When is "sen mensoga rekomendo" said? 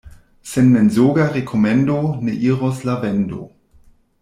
0.51-1.99